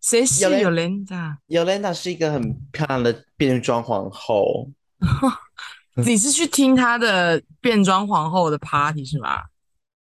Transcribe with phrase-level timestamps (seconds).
[0.00, 4.70] 谁是 Yolanda？Yolanda 是一个很漂亮的变装皇后。
[6.04, 9.42] 你是去听她的变装皇后的 party 是吗？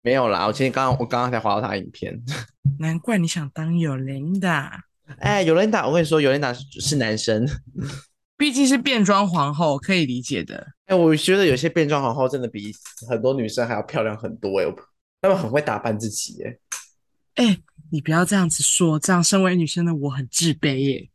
[0.03, 2.21] 没有啦，我今天刚刚我刚刚才滑到她影片。
[2.79, 4.69] 难怪你想当 Yolanda。
[5.19, 7.47] 哎，Yolanda，我跟你说，Yolanda 是男生，
[8.37, 10.67] 毕竟是变装皇后，可以理解的。
[10.85, 12.71] 哎，我觉得有些变装皇后真的比
[13.09, 14.65] 很多女生还要漂亮很多哎，
[15.21, 16.57] 他们很会打扮自己哎。
[17.35, 17.57] 哎，
[17.91, 21.09] 你不要这样子说，这样身为女生的我很自卑耶。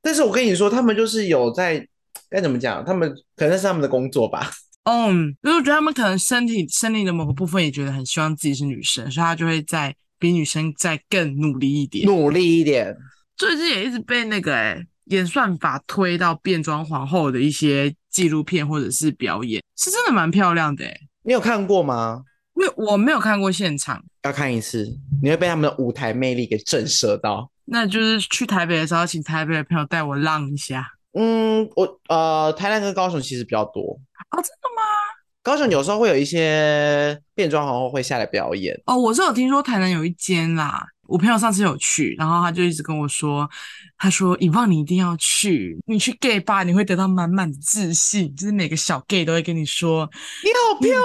[0.00, 1.86] 但是我跟你说，他们就是有在
[2.30, 4.50] 该怎么讲，他们可能是他们的工作吧。
[4.84, 12.96] 嗯，因为我觉得他们可能身体、生理的某个部分也觉得很希望自己是女生，所以他就会在比女生再更努力一点，努力一点。
[13.36, 21.00] 最近也一直被那个哎演算法推到变装皇后的一些纪录片或者是表演，是真的蛮漂亮的哎。
[21.22, 22.22] 你有看过吗？
[22.54, 24.86] 没有，我没有看过现场，要看一次，
[25.22, 27.50] 你会被他们的舞台魅力给震慑到。
[27.64, 30.86] 那就是去台北的时候，请台北的朋友带我浪一下。
[31.14, 33.82] 嗯，我呃，台南跟高雄其实比较多。
[33.82, 34.82] 哦，真的吗？
[35.42, 38.78] 高雄有时候会有一些变装皇后会下来表演。
[38.84, 43.48] 哦，我是有听说台南有一间啦，我朋友上次有去，然后他就一直跟我说，
[43.96, 50.08] 他说以望你一定要去，你去 gay 吧，你会得到满满的自信，就是每个小 gay 都会跟你说，
[50.44, 51.02] 你好漂亮。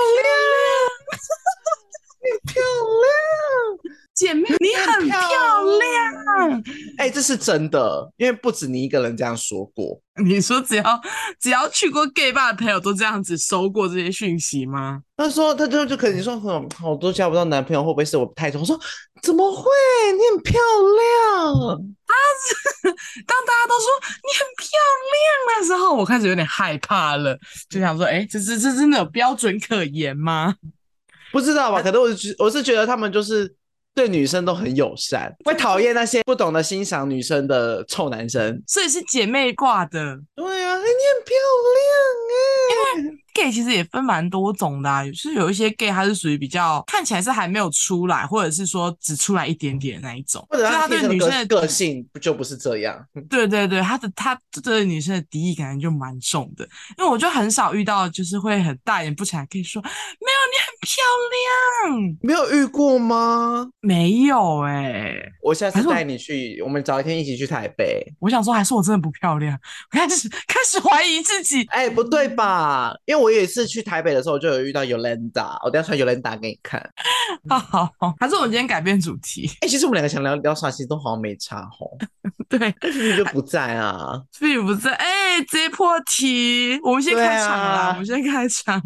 [2.24, 2.62] 你漂
[3.04, 5.20] 亮，姐妹，你很漂
[5.64, 6.64] 亮。
[6.98, 10.00] 哎、欸，这是真的，因为不止你一个人这样说过。
[10.24, 11.02] 你说只要
[11.40, 15.02] 只要去过 gay 吧的朋友都这样子收过这些讯息吗？
[15.18, 18.60] 他说，他就就可能说，很好多交不到男朋友，会不会是我太丑？
[18.60, 18.80] 我说
[19.22, 19.66] 怎么会？
[20.14, 21.54] 你很漂亮。
[21.74, 22.14] 啊，
[23.26, 23.88] 当大家都说
[24.22, 24.70] 你很漂
[25.12, 27.38] 亮的时候，我开始有点害怕了，
[27.70, 30.56] 就想说，哎、欸，这这这真的有标准可言吗？
[31.34, 31.82] 不知道吧？
[31.82, 33.54] 可能我是我是觉得他们就是
[33.96, 38.62] 对女生都很友善，会讨厌那些不懂得欣赏女生的臭男生。
[38.68, 40.18] 所以是姐妹挂的。
[40.36, 41.36] 对啊，欸，你很漂
[41.76, 41.94] 亮
[42.30, 43.04] 哎，欸。
[43.04, 53.04] 因为 gay 其实也分蛮多种的，啊，就是有一些 gay 他是属于比较看起来是还没有出来，或者是说只出来一点点那一种，或者他对女生的个性不就不是这样？
[53.30, 56.64] 对对对，他的他对女生的敌意感觉就蛮重的，
[56.98, 61.04] 因为我就很少遇到就是会很大言不惭可以说没有你很漂
[61.90, 63.68] 亮，没有遇过吗？
[63.80, 68.06] 没有哎，欸，我下次带你去，我们找一天一起去台北。
[68.20, 69.58] 我想说还是我真的不漂亮，
[69.92, 72.94] 我 开始开始怀疑自己，哎，不对吧？
[73.06, 73.24] 因为。
[73.24, 76.86] 我有一次去台北的时候，就有遇到 Yolanda，我等下穿 Yolanda 给你看。
[77.48, 79.48] 好好好，还是我们今天改变主题？
[79.62, 81.98] 哎、欸，其实我们两个想聊聊啥，其实都好像没差吼。
[82.50, 84.92] 对，菲菲就不在啊，菲菲不在。
[84.96, 88.84] 哎、欸，直接破题，我们先开场啦，啊、我们先开场。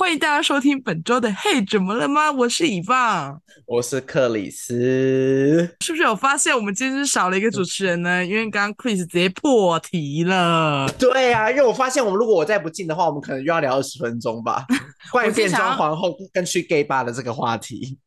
[0.00, 2.32] 欢迎大家收听本周的嘿，怎么了吗？
[2.32, 8.24] 我是以棒，我是克里斯，是不是有发现我们今天是少了一个主持人呢？
[8.24, 10.90] 因为刚刚 Chris 直接破题了。
[10.98, 14.64] 对啊，因为我发现我们如果我再不进的话，我们可能又要聊二十分钟吧。
[15.12, 17.98] 关于变装皇后跟去 gay bar 的这个话题，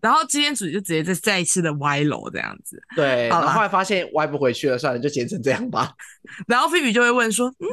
[0.00, 2.80] 然后今天主题就直接再再一次的歪楼这样子。
[2.94, 5.92] 对，然后，后来发现歪不回去了，算了，就剪成这样吧。
[6.46, 7.66] 然后菲比就会问说，嗯。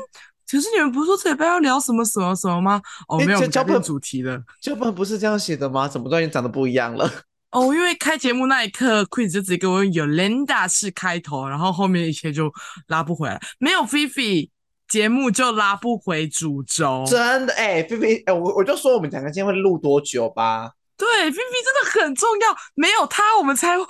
[0.47, 2.81] 其实你们不是说这礼拜要聊什么什么什么吗？
[3.07, 4.41] 哦，没有，交本主题了。
[4.61, 5.87] 脚本不是这样写的吗？
[5.87, 7.11] 怎么突然长得不一样了？
[7.51, 12.51] 哦，因为开节目那一刻，Queen 就直接给我用 Yolanda 是开头，然后后面一切就
[12.87, 13.39] 拉不回来。
[13.57, 14.49] 没有菲菲，
[14.87, 17.05] 节目就拉不回主轴。
[17.07, 20.71] 真的，哎、欸，菲菲，哎、欸，我我就说我们两个今天会录多久吧？
[20.97, 23.85] 对，菲菲真的很重要，没有他，我们才会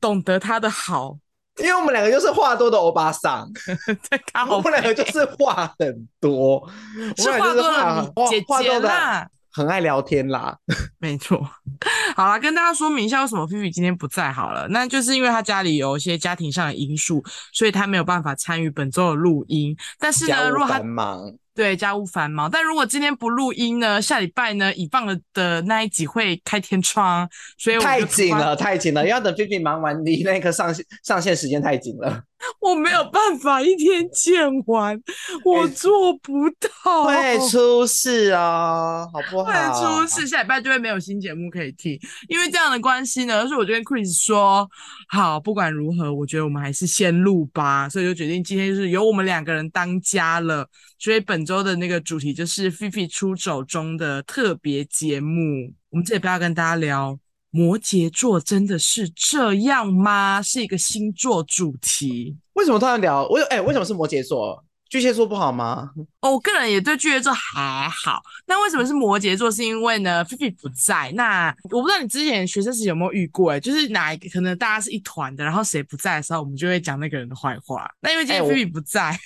[0.00, 1.18] 懂得他的好。
[1.58, 3.48] 因为我们两个就是话多的欧巴桑，
[4.48, 6.68] 我们两个就是话很多，
[7.16, 10.56] 是话多的姐姐啦，很爱聊天啦，
[10.98, 11.44] 没错。
[12.14, 17.22] 好啦，跟大家说明一下为什么菲菲今天不在好了，那就是因为他家里有一些家庭上的因素，
[17.52, 19.76] 所以他没有办法参与本周的录音。
[19.98, 21.32] 但是呢，如果他忙。
[21.54, 24.00] 对，家务繁忙，但如果今天不录音呢？
[24.00, 24.72] 下礼拜呢？
[24.74, 27.28] 以放了的那一集会开天窗，
[27.58, 32.22] 所以我太紧了，太紧了，要等菲菲忙完，离那个上线上线时间太紧了。
[32.60, 35.00] 我没有办法一天见完，
[35.44, 36.48] 我做不
[36.84, 39.50] 到，会出事哦，好不好？
[39.50, 41.98] 会出事，下礼拜就会没有新节目可以听。
[42.28, 44.68] 因为这样的关系呢，所以我就跟 Chris 说，
[45.08, 47.88] 好，不管如何，我觉得我们还是先录吧。
[47.88, 50.68] 所以就决定今天就是由我们两个人当家了。
[50.98, 55.72] 所以本周的那个主题就是 Fifi 出走中的特别节目。
[55.90, 57.18] 我们这礼拜要跟大家聊。
[57.50, 60.42] 摩羯座真的是这样吗？
[60.42, 62.36] 是一个星座主题。
[62.54, 63.26] 为什么突然聊？
[63.28, 64.64] 我哎、欸，为什么是摩羯座？
[64.90, 65.90] 巨蟹座不好吗？
[66.20, 68.22] 哦，我个人也对巨蟹座还好。
[68.46, 69.50] 那为什么是摩羯座？
[69.50, 71.12] 是因为呢，菲菲不在。
[71.14, 73.58] 那我不知道你之前学生时有没有遇过、欸？
[73.58, 77.86] 哎，就是哪一个可能大家是一团的，然后谁不在的时候，我们就会讲那个人的坏话。
[78.00, 79.18] 那因为今天菲菲不在，欸、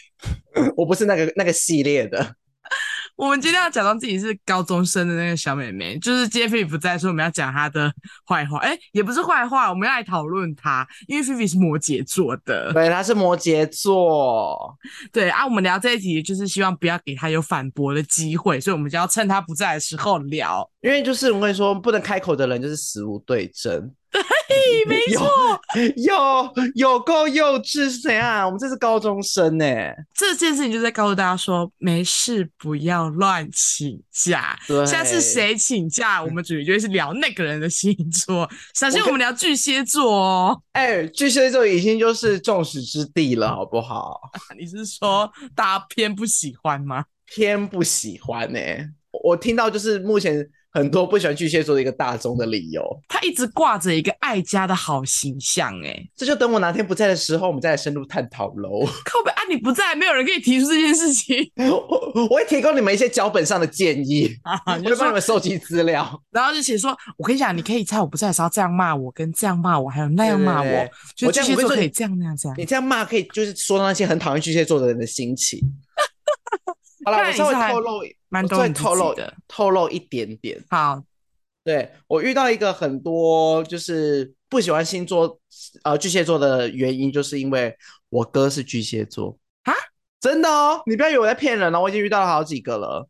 [0.54, 2.34] 我，我不是那个那个系列的。
[3.22, 7.88] 我们今天要假装自己是高中生的那个小妹妹，就是今天菲菲不在，所以我们要讲她的
[8.28, 8.58] 坏话。
[8.58, 12.72] 哎，也不是坏话，我们要来讨论她，因为菲菲是摩羯座的。
[12.72, 14.76] 对，她是摩羯座。
[15.12, 20.68] 对啊，我们聊这一题就是希望不要给她有反驳的机会，所以我们就要趁她不在的时候聊。
[20.80, 23.88] 因为就是我跟你说，不能开口的人就是死无对证。
[24.12, 25.26] 对，没错，
[25.96, 28.44] 有有够幼稚是怎样？
[28.44, 29.64] 我们这是高中生呢。
[30.14, 34.58] 这件事情就在告诉大家说，没事不要乱请假。
[34.68, 38.48] 对，下次谁请假，我们主角就会是聊那个人的星座。
[38.74, 40.62] 首先我们聊巨蟹座哦。
[40.72, 44.20] 哎、欸，巨蟹座已经就是众矢之的了，好不好？
[44.60, 47.06] 你是说大家偏不喜欢吗？
[47.24, 48.60] 偏不喜欢呢。
[49.24, 50.46] 我听到就是目前。
[50.72, 58.86] 很多不喜欢巨蟹座的一个大众的理由，他一直挂着一个爱家的好形象，哎，这就等我哪天不在的时候，我们再来深入探讨喽。
[59.04, 61.36] 靠北啊，你不在，没有人可以提出这件事情。
[61.68, 72.58] 我我会提供你们一些脚本上的建议，啊、我会帮你们收集资料， 然后就写说，我跟你讲，你可以在我不在的时候这样骂我，跟这样骂我，还有那样骂我，就巨蟹座可以这样那样这样。
[72.58, 75.60] 你这样骂可以，就是说那些很讨厌巨蟹座的人的心情。
[77.04, 80.58] 好了，我稍微透露，蛮多透露的，透露一点点。
[80.70, 81.02] 好，
[81.62, 85.38] 对，我遇到一个很多就是不喜欢星座，
[85.84, 87.76] 呃，巨蟹座的原因，就是因为
[88.08, 89.74] 我哥是巨蟹座啊，
[90.18, 93.06] 真的哦，你不要以为我在骗人哦，我已经遇到了好几个了。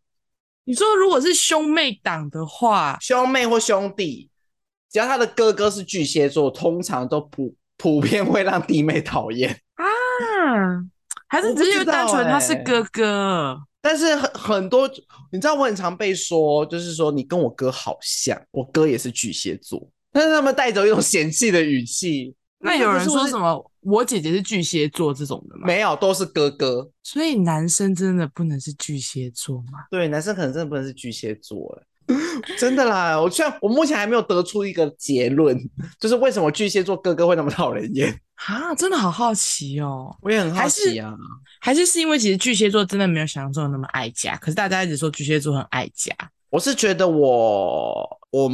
[0.65, 4.29] 你说如果是兄妹档的话，兄妹或兄弟，
[4.91, 9.87] 只要他的哥哥是巨蟹座，通常都普普遍会让弟妹讨厌啊，
[11.29, 13.63] 还是只是单纯他是哥哥。
[13.83, 14.89] 但是很很多，
[15.33, 22.35] 你知道我很常被说，就是说你跟我哥好像，我哥也是巨蟹座，但是他们带着一种嫌弃的语气。
[22.65, 25.67] 那有人说什么我姐姐是巨蟹座这种的吗？
[25.67, 26.89] 没有，都是哥哥。
[27.03, 29.81] 所以男生真的不能是巨蟹座吗？
[29.91, 31.77] 对，男生可能真的不能是巨蟹座，
[32.59, 33.21] 真的啦。
[33.21, 35.59] 我虽然我目前还没有得出一个结论，
[36.01, 38.13] 就是为什么巨蟹座哥哥会那么讨人厌。
[38.47, 40.17] 啊，真的好好奇哦！
[40.21, 41.15] 我也很好奇啊，
[41.61, 46.13] 还是还是是因为其实巨蟹座真的没有想象中的那么爱家，可是大家一直说巨蟹座很爱家。
[46.51, 48.51] 我是觉得我我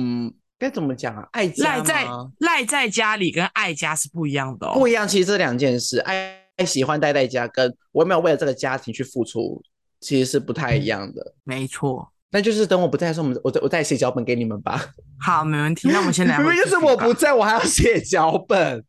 [0.58, 1.26] 该怎么讲啊？
[1.32, 2.06] 爱家赖在
[2.40, 5.08] 赖在家里跟爱家是不一样的哦，不一样。
[5.08, 9.62] 其实这两件事，爱爱喜欢待在家，跟我没有为了这个家庭去付出，
[10.00, 11.34] 其实是不太一样的。
[11.44, 12.12] 没错。
[12.30, 14.84] 那就是等我不在的时候，我们我再我再写脚本给你们吧。
[15.18, 15.88] 好，没问题。
[15.88, 16.36] 那我们先来。
[16.40, 18.84] 明明就是我不在，我还要写脚本。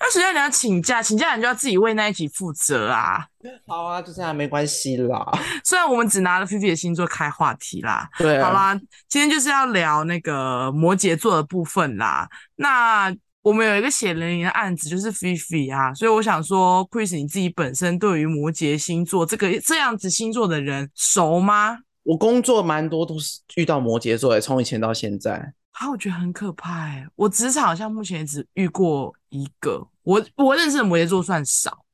[0.00, 1.00] 那谁叫你要请假？
[1.00, 3.24] 请假你就要自己为那一集负责啊。
[3.68, 5.24] 好啊，就这样没关系啦。
[5.64, 8.08] 虽然我们只拿了菲菲的星座开话题啦。
[8.18, 8.46] 对啊。
[8.46, 8.74] 好啦，
[9.08, 12.28] 今天就是要聊那个摩羯座的部分啦。
[12.56, 15.94] 那我们有一个血淋淋的案子，就是菲菲啊。
[15.94, 21.78] 所以我想说，Chris，你自己本身对于摩羯星座这个这样子星座的人熟吗？
[22.04, 25.52] 我工作蛮多都是遇到摩羯座的，从以前到现在。
[25.72, 27.06] 啊，我觉得很可怕哎！
[27.16, 31.84] 我职场好像目前只遇过一个，我我认识的摩羯座算少，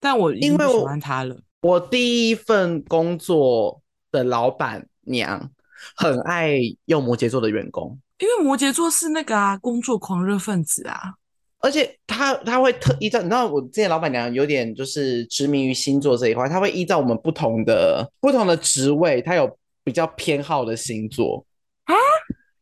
[0.00, 1.72] 但我因为我喜欢他了我。
[1.72, 5.50] 我第一份工作的老板娘
[5.94, 11.14] 很爱用摩羯座的员工，因为摩羯座是那个啊，工作狂热分子啊。
[11.62, 21.46] 而且他他会特依照，你知道我之前老板娘有点就是执迷于星座这一块，他会依照我们不同的不同的职位，他有比较偏好的星座
[21.84, 21.94] 啊，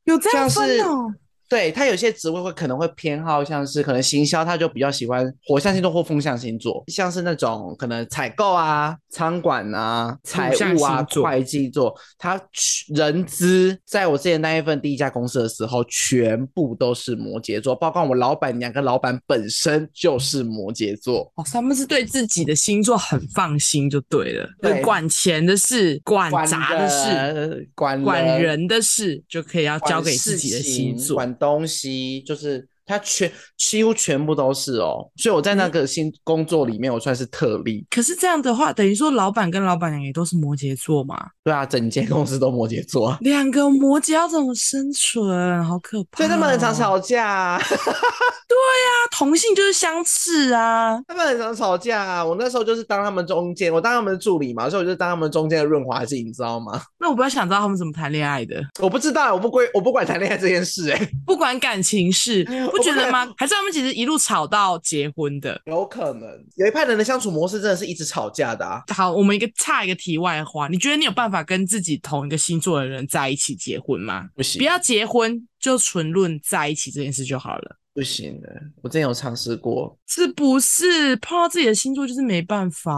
[0.05, 1.13] 有这样分哦。
[1.51, 12.41] 对，他有些职位会可能会偏好，像是可能行销，他就比较喜欢火象星座或风象星座，像是那种可能采购啊、仓管啊、财务啊、会计座，他
[12.95, 21.33] 人资在我之前那一份第一家公司的时候，全部都是摩羯座，包括我老板娘跟老板本身就是摩羯座。
[21.35, 31.21] 哦，他们是对自己的星座很放心就对了，对，管钱的事、管杂的事、管管人的事，就可以要交给自己的星座。
[31.41, 37.87] 东西就是他全几乎全部都是哦，所以我在那个新工作里面，我算是特例。
[37.89, 41.17] 可是这样的话，等于说老板跟老板娘也都是摩羯座嘛？
[41.45, 45.65] 对啊，整间公司都摩羯座，两个摩羯要怎么生存？
[45.65, 46.17] 好可怕！
[46.19, 47.63] 所以他们很常吵架啊。
[48.51, 51.01] 对呀，同性就是相斥啊。
[51.07, 52.25] 他们很常吵架啊。
[52.25, 56.83] 我那时候就是当他们中间，我当他们的助理嘛，所以我就当他们中间的润滑剂，你知道吗？
[56.99, 58.61] 那我不要想知道他们怎么谈恋爱的。
[58.81, 62.45] 我不知道，我不归，我不管谈恋爱这件事、欸，哎，不管感情事。
[62.83, 63.33] 觉得吗？
[63.37, 65.61] 还是他们其实一路吵到结婚的？
[65.67, 68.83] 有可能，有一派人的相处模式真的是一直吵架的啊。
[68.95, 74.29] 好，我们一个差一个题外话，你觉得你有办法跟自己同一个星座的人在一起结婚吗？
[74.35, 77.77] 不行，不要结婚，就纯论在一起这件事就好了。
[77.93, 78.49] 不行的，
[78.83, 82.95] 我之前有尝试过，是不是碰到自己的星座就是没办法？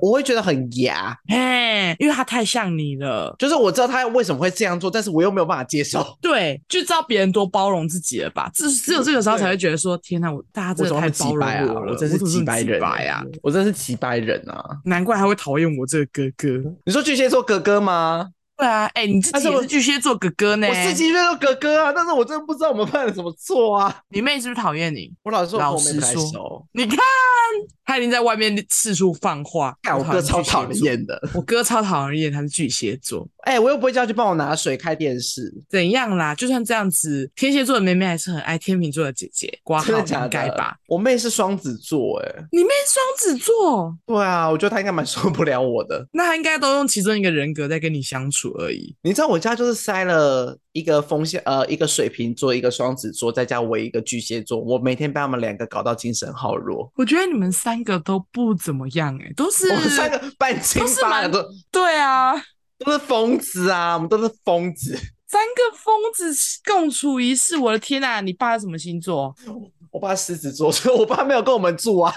[0.00, 3.36] 我会觉得很牙，嘿，因为他太像你了。
[3.38, 6.16] 就是我知道他为什么会这样做，但是我又没有办法接受。
[6.22, 8.50] 对，就知道别人多包容自己了吧？
[8.54, 16.48] 只只有这个时候才会觉得说，天哪，我大家真的太包容我了，我真是几百人啊，我真是几百人啊，难怪他会讨厌我这个哥哥。
[16.86, 18.30] 你说巨蟹座哥哥吗？
[18.60, 20.68] 对啊，哎、欸，你自己是巨蟹座哥哥呢？
[20.68, 24.02] 我是巨蟹座哥哥啊，但是我真的不知道我们犯了什么错啊。
[24.10, 25.10] 你妹是不是讨厌你？
[25.22, 26.98] 我老实说，老实说，你看。
[27.90, 31.20] 他已经在外面四处放话，我哥超讨厌的。
[31.34, 33.26] 我哥超讨厌，他是巨蟹座。
[33.38, 36.32] 哎、欸，我又不会叫他去帮我拿水、开电视，怎样啦？
[36.32, 39.52] 就算这样子，天蝎座的妹妹还是很爱天秤座的姐姐。
[39.84, 40.56] 真的假的？
[40.56, 40.76] 吧？
[40.86, 43.92] 我妹是双子座，哎，你妹双子座？
[44.06, 46.06] 对啊，我觉得她应该蛮受不了我的。
[46.12, 48.94] 那她应该都用其中一个人格在跟你相处而已。
[49.02, 54.60] 你知道我家就是塞了一个风象，呃，一个水瓶座，一个双子座，再加我一个巨蟹座。
[54.60, 56.92] 我每天被他们两个搞到精神好弱。
[56.94, 57.80] 我觉得你们三。
[57.82, 62.34] 个都不怎么样哎、欸，都是我们三个半斤八两，的对啊，
[62.78, 64.94] 都是疯子啊，我们都是疯子，
[65.26, 66.30] 三个疯子
[66.62, 69.34] 共处一室，我的天呐、啊，你爸是什么星座？
[69.90, 72.14] 我爸狮子座， 所以我爸没有跟我们住啊，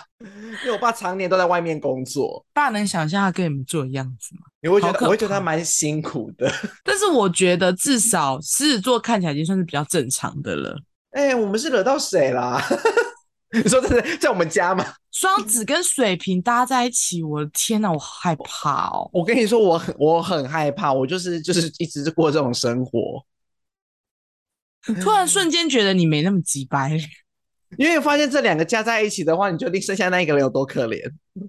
[0.64, 2.46] 因为我爸常年都在外面工作。
[2.54, 4.42] 爸能想象他跟你们住的样子吗？
[4.62, 6.52] 你会觉得，我会觉得他蛮辛苦的，
[6.84, 10.80] 但是我觉得至少狮子座看起来已经算是比较正常的了。
[11.12, 12.62] 哎、欸，我们是惹到谁啦？
[13.54, 14.84] 你说这是在我们家吗？
[15.12, 19.08] 双子跟水瓶搭在一起，我的天哪，我害怕哦！
[19.14, 23.24] 我跟你说，我很我很害怕，我就是就是一直过这种生活。
[25.02, 26.98] 突然瞬间觉得你没那么急掰，
[27.78, 31.02] 因为发现这两个加在一起的话，你决定剩下那一个人有多可怜。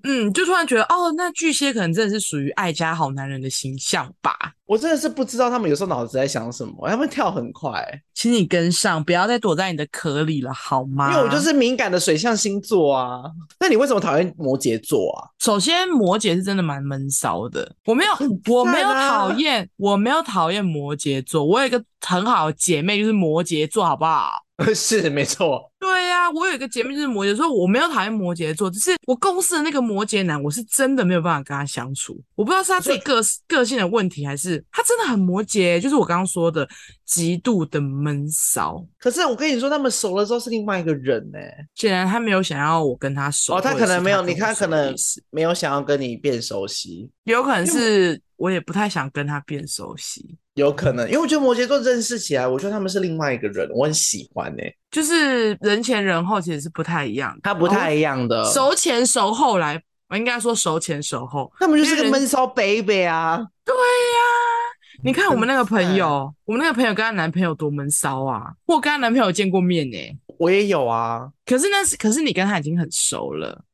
[0.02, 4.34] 嗯，就突然觉得哦，那巨蟹可能真的是属于爱家好男人的形象吧。
[4.66, 11.10] 我真的是不知道他们有时候脑子在想什么，他们跳很快，请你跟上，不要再躲在你的壳里了，好吗？
[11.12, 13.24] 因为我就是敏感的水象星座啊。
[13.60, 15.28] 那你为什么讨厌摩羯座啊？
[15.38, 17.70] 首先，摩羯是真的蛮闷骚的。
[17.84, 18.12] 我没有，
[18.50, 21.44] 我没有讨厌，我没有讨厌摩羯座。
[21.44, 24.42] 我有一个很好的姐妹，就是摩羯座，好不好？
[24.72, 25.68] 是没错。
[25.80, 32.18] 对呀、啊，我有一个姐妹就是摩羯座，我没有讨厌摩羯座，只是我公司的那个摩羯男，我是真的没有办法跟他相处。
[32.34, 36.66] 我不知道是他自己个个性的问题，还是他真的很摩羯，就是我刚刚说的
[37.04, 38.82] 极度的闷骚。
[38.98, 41.38] 可是我跟你说，他们熟了之后是另外一个人呢。
[41.74, 44.94] 显然他没有想要我跟他熟，哦，他可能没有，你看，可能
[45.30, 50.36] 没有想要跟你变熟悉，有可能是我也不太想跟他变熟悉。
[50.54, 54.76] 有可能，因为我觉得摩羯座认识起来，我觉得他们是另外一个人，我很喜欢呢、欸。
[54.90, 63.44] 就是人前人后其实是不太一样，他不太一样的，熟前熟后来，我应该说熟前熟后，他们就是个闷骚 baby 啊。
[63.64, 71.28] 对呀、啊，你看我们那个朋友，我们那个朋友跟她男朋友多闷骚啊，我跟她男朋友见过面呢、欸，我也有啊。
[71.44, 73.64] 可是那是，可是你跟他已经很熟了。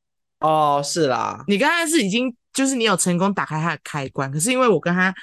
[0.41, 2.35] 哦，是啦，你跟他是已经。
[2.53, 5.15] 就是你有成功打开他的开关，可是因为我跟他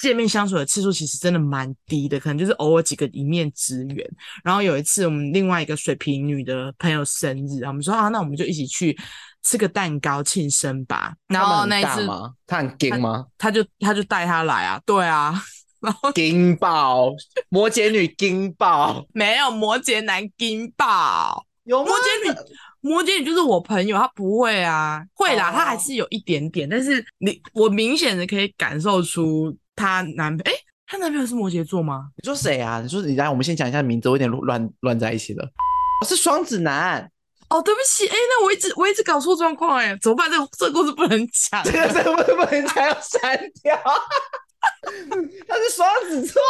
[0.00, 4.08] 见面相处的次数其实真的蛮低的，可能就是偶尔几个一面之缘。
[4.44, 8.96] 然后有一次我们另外一个水瓶女的朋友生日，我们说啊，那我们就一起去
[9.42, 11.12] 吃个蛋糕庆生吧。
[11.26, 12.06] 然后那一次
[12.46, 13.26] 他很惊吗？
[13.36, 15.34] 他就他就带他来啊，对啊，
[15.82, 17.10] 然后惊爆
[17.48, 22.38] 摩羯女惊爆，没有摩羯男惊爆，有摩羯女。
[22.80, 30.52] 摩羯女就是我朋友，她不会啊，会啦，她还是有一点点，但是你我明显的可以感受出她男朋友，哎，
[30.86, 32.08] 她男朋友是摩羯座吗？
[32.16, 32.80] 你说谁啊？
[32.80, 35.48] 你说你来，我们先讲一下名字，我有点乱乱在一起了。
[36.00, 37.10] 我是双子男。
[37.50, 40.30] 哦，对不起，哎，那我一直我一直搞错状况，哎，怎么办？
[40.30, 43.74] 这个这个故事不能讲，这个这个不能讲，要删掉。
[45.48, 46.40] 他是双子座。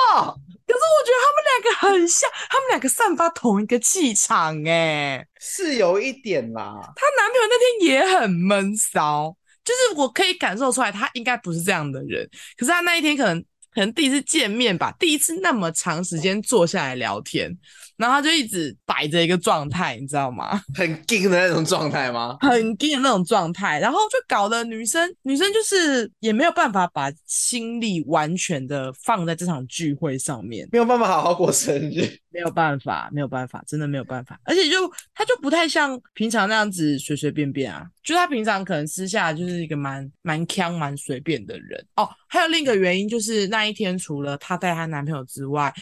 [0.69, 6.79] 可是我觉得他们两个很像，他们两个散发同一个气场，哎，是有一点啦。
[6.95, 9.35] 她男朋友那天也很闷骚，
[9.65, 12.29] 就是我可以感受出来，他应该不是这样的人。
[12.57, 13.45] 可是他那一天可能
[13.75, 17.57] 可可能第一次见面吧，第一次那么长时间坐下来聊天，
[17.99, 20.59] 然后他就一直摆着一个状态，你知道吗？
[20.75, 22.37] 很硬的那种状态吗？
[22.41, 42.09] 很硬的那种状态，然后就搞得女生女生就是也没有办法把心力完全的放在这场聚会上面，没有办法好好过生日，没有办法，没有办法，真的没有办法，而且就他就不太像平常那样子随随便便啊，就他平常可能私下就是一个蛮蛮腔蛮随便的人哦。
[42.29, 45.73] 还有另一个原因就是那一天除了她带她男朋友之外，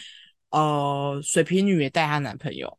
[0.51, 2.77] 呃，水瓶女也带她男朋友，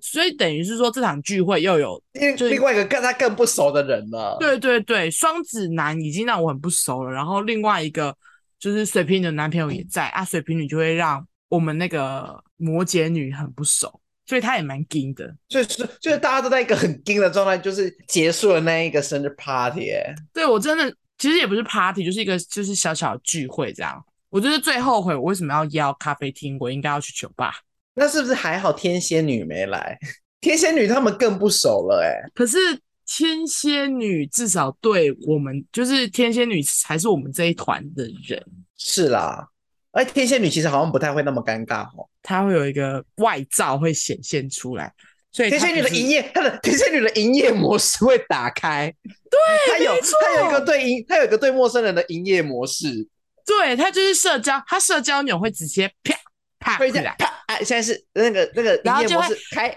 [0.00, 4.36] 所以等于是说这场聚会又有另另外一个跟她更不熟的人了。
[4.40, 8.16] 对对对，双子男已经让我很不熟了，然后另外一个
[8.58, 14.00] 就是水瓶女的男朋友也在啊，水瓶女就会让我们那个摩羯女很不熟。
[14.26, 19.90] 所以他也蛮惊的，就是就是大家都在一个很惊的状态，就是结束了那一个生日 party。
[19.90, 24.02] 哎，对我真的其实也不是 party，就是一个就是小小的聚会这样。
[24.34, 27.54] 我就是最后悔我为什么要邀咖啡厅，我应该要去酒吧。
[27.94, 29.96] 那是不是还好天仙女没来？
[30.40, 32.28] 天仙女他们更不熟了哎。
[32.34, 32.58] 可是
[33.06, 38.44] 天仙女至少对我们，就是天仙女才是我们这一团的人。
[38.76, 39.46] 是啦。
[39.92, 44.92] 而天仙女其实好像不太会那么尴尬哦，她会有一个外罩会显现出来，
[45.30, 48.92] 所以天仙女的营业，她的天仙女的营业模式会打开，
[49.30, 49.38] 对，
[49.70, 53.06] 她有她有一个对营，她有一个对陌生人的营业模式，
[53.46, 56.14] 对，他就是社交，他社交钮会直接啪。
[56.60, 57.30] 啪，会这样啪！
[57.46, 59.68] 哎，现在是那个那个营业模式开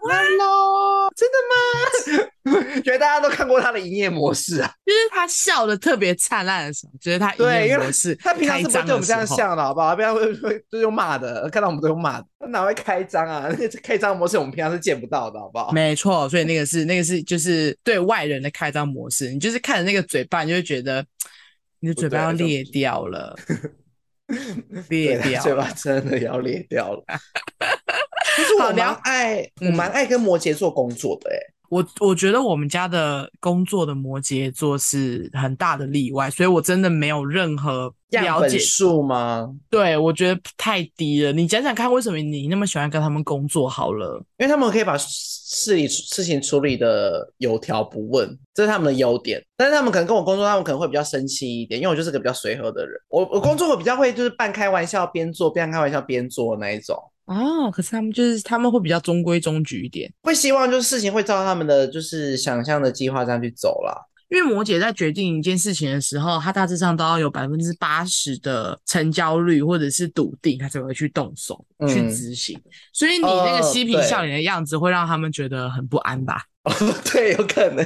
[0.00, 2.80] ，Hello，真的吗？
[2.82, 9.94] 觉得大家都看过他的营业模式啊，就是他笑的特别灿烂的时候，觉得他营业模式他平常是不对我们这样笑的，好不好？
[9.94, 13.46] 不要会会都用骂的，看到我们都用骂的，他哪会开张啊？
[13.52, 15.70] 那个开张模式我们平常是见不到的，好不好？
[15.72, 21.04] 没错，所以那个是那个是就是对外人的开张模式，你就是看着那个嘴巴，你就会觉得
[21.80, 23.36] 你的嘴巴要裂掉了。
[24.88, 27.04] 裂掉，嘴巴真的要裂掉了。
[28.36, 31.40] 其实我蛮爱，我蛮爱跟摩羯座工作的，欸，哎。
[31.70, 39.54] 我我觉得我们家的工作的摩羯座是很大的例外，所以我真的没有任何了解数吗？
[39.70, 41.32] 对，我觉得太低了。
[41.32, 43.68] 你讲讲看，为什么你那么喜欢跟他们工作？
[43.68, 49.40] 好了，因为他们可以把事理事情处理的有条不紊，这是他们的优点。
[49.56, 53.00] 但是他们可能跟我工作，他们可能会比较生气一点，因为我就是个比较随和的人。
[53.08, 56.96] 我我工作我比较会就是半开玩笑边做，边开玩笑边做那一种。
[57.26, 63.94] 哦，可是他们就是他们会比较中规中矩一点，会希望就是事情会照他们的就是想象的计划这样去走啦。
[64.30, 72.56] 因为摩羯在决定一件事情的时候，他大致上都要有百分之八十的成交率或者是笃定，他才会去动手、嗯、去执行。
[72.92, 76.44] 所以你那个嬉皮笑脸的样子会让他们觉得很不安吧？
[76.62, 76.72] 哦，
[77.12, 77.84] 对，有可能。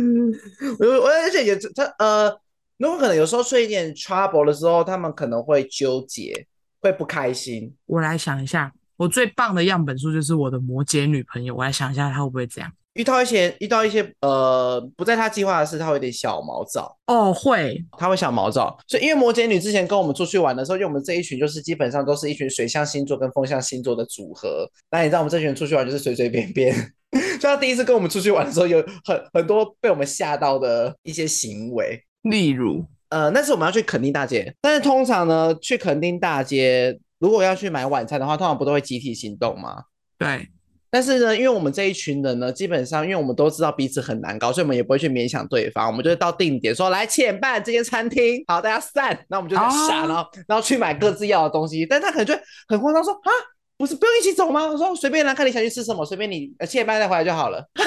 [0.80, 2.30] 我我而且也他呃，
[2.78, 6.46] 如果可能有时候出一点 trouble 的时候，他们可能会纠结。
[6.80, 7.74] 会不开心？
[7.86, 11.54] 我来想一下，我最棒的样本数就是我的摩羯女朋友。
[11.54, 12.72] 我来想一下，她会不会这样？
[12.94, 16.96] 遇到一些遇到一些呃不在她计划的事，她会有点小毛躁。
[17.06, 18.74] 哦，会，她会小毛躁。
[18.86, 24.66] 所以因为摩羯女之前跟我们出去玩的时候，因为我们这一群就是基本上都是一群水象星座跟风象星座的组合。
[24.90, 26.74] 那你知道我们这群人出去玩就是随随便便。
[27.12, 32.82] 所以她第一次跟我们出去玩的时候，有很很多被我们吓到的一些行为，例如。
[33.16, 39.84] 呃，那是我们要去垦丁大街，但是通常呢，去垦丁大街，如果要去买晚餐的话，通常不都会集体行动吗？
[40.18, 40.46] 对。
[40.90, 52.34] 但是呢，因为我们这一群人呢，基本上因为我们都知道彼此很难搞，所以我们也不会去勉强对方，我们就会到定点说来七点半这间餐厅，好，大家散，那我们就在傻，然后然后去买各自要的东西，但他可能就
[52.68, 53.30] 很慌张说啊。
[53.78, 54.66] 不是不用一起走吗？
[54.66, 57.62] 我说随便啦，看你想去吃什么，随便你，七点半再回来就好了。
[57.74, 57.84] 对，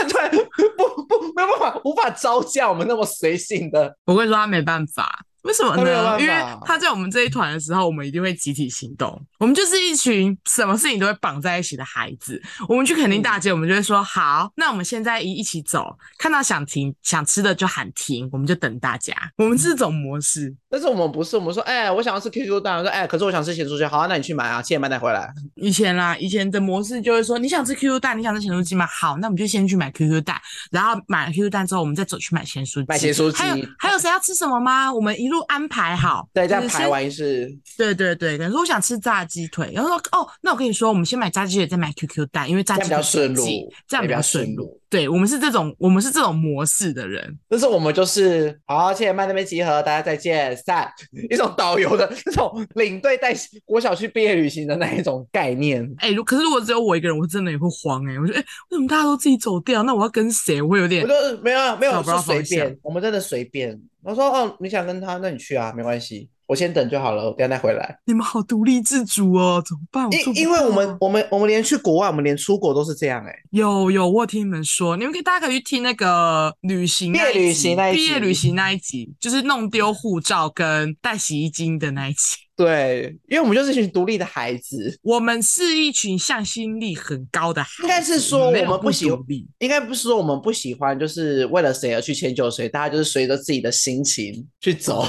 [0.78, 3.96] 不不没有办法，无法招架我们那么随性的。
[4.06, 5.26] 我会说他没办法。
[5.44, 6.20] 为什么呢？
[6.20, 6.34] 因为
[6.66, 9.20] 他在我们这一团的时候，我们一定会集体行动。
[9.38, 12.42] 我们就是一群什么事情都会绑在一起的孩子。
[12.68, 19.16] 我们去垦丁大街，我们就会说好，那我们现在一一起走，看到想停想吃的就喊停，我们就等大家。
[19.38, 21.38] 我们是这种模式，但是我们不是。
[21.38, 23.86] 我们说，哎、欸，我想要吃 QQ 蛋，我说，哎、欸，可是我想吃咸酥鸡。
[23.86, 25.32] 好啊，那你去买啊，七点半再回来。
[25.56, 28.86] 以前啦，以前的模式就是说，你想吃 QQ 蛋，你想吃咸酥鸡吗？
[28.86, 32.86] 好，那我们就先去买 QQ 蛋，然后买了 QQ 蛋之后，我们再走去买咸酥鸡。
[32.90, 33.38] 买咸酥鸡。
[33.38, 34.92] 还有还有谁要吃什么吗？
[34.94, 36.28] 我们一路安排好。
[36.34, 37.50] 对，这样排完是。
[37.78, 43.46] 对对对，可能说我想吃炸鸡腿，然后说哦，那我跟你说，我们先买炸鸡腿，再买 QQ 蛋，因为炸鸡腿比较顺路，
[43.88, 44.80] 这样比较顺路。
[44.90, 47.38] 对，我们是这种，我们是这种模式的人。
[47.50, 50.92] 就是我们就是好，七点半那边集合，大家再见，散。
[51.30, 53.32] 一种导游的那种领队带
[53.66, 55.84] 国小去毕业旅行的那一种概念。
[55.98, 58.20] 哎、欸，可是如果只有我一个人，我真的也会慌哎、欸。
[58.20, 59.84] 我觉得，哎、欸，为什么大家都自己走掉？
[59.84, 60.60] 那我要跟谁？
[60.60, 63.80] 我会有点，我就没有没有，是随便，我们真的随便。
[64.10, 66.30] 我说哦，你想跟他，那你去啊，没关系。
[66.50, 68.00] 我先等就好了，我等下再回来。
[68.06, 70.10] 你们好独立自主哦，怎么办？
[70.12, 73.40] 因因为我们我们我们连去国外，我们连出国都是这样哎、欸。
[73.52, 82.20] 有有，我听你们说，你们可以大家可以去听那个旅行毕业旅行那一集，毕业旅行那一集，就是弄丢护照跟带洗衣精的那一集。
[82.58, 87.84] 对，因为我们就是一群独立的孩子，我们是一群向心力很高的孩子。
[87.84, 89.26] 应该是说我们不喜欢，欢，
[89.60, 95.06] 应该不是说我们不喜欢，就是为了谁而去迁就谁，大家就是随着自己的心情去走。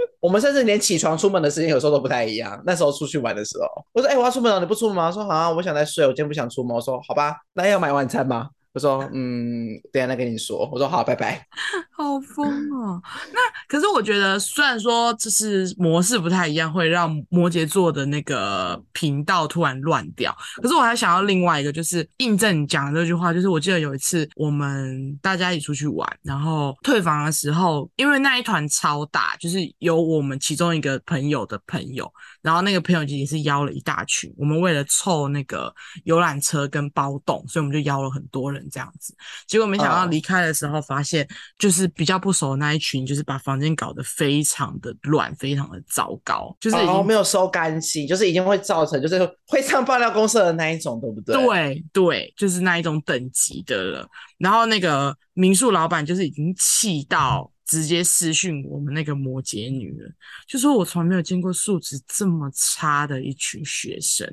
[0.20, 2.60] 我们甚至连起床出门的时间有时候都不太一样。
[2.66, 8.48] 那时候出去玩的时候，我说：“哎、我要出门了，你不出门吗？”说：“好啊，我想再睡，我今天不想出门。”我说：“好吧，那要买晚餐吗？”
[8.78, 10.68] 我说，嗯，等下再跟你说。
[10.70, 11.44] 我说好，拜拜。
[11.90, 13.02] 好疯哦！
[13.32, 20.32] 那可是我觉得，虽然说这是模式不太一样，会让摩羯座的那个频道突然乱掉。
[20.62, 23.32] 可是我还想要另外一个，就是印证你讲的这句话。
[23.32, 32.08] 就是我记得有一次我们大家一起出去玩，然后退房的时候，因为那一团超大，就是有我们其中一个朋友的朋友，
[32.42, 34.32] 然后那个朋友其实是邀了一大群。
[34.36, 35.74] 我们为了凑那个
[36.04, 38.66] 游览车跟包栋，所以我们就邀了很多人。
[38.70, 39.14] 这样子，
[39.46, 41.26] 结果没想到离开的时候，发现
[41.58, 51.34] 就是比较不熟的那一群，就是把房间搞得非常的乱，非常的糟糕，就是已经、哦、没有收干净，就是已经会造成就是会上爆料公社的那一种，对不对？
[51.34, 54.06] 对对，就是那一种等级的了。
[54.36, 60.10] 然后那个民宿老板就是已经气到直接私讯我们那个摩羯女了，
[60.48, 64.26] 就说我从来没有见过素质这么差的一群学生。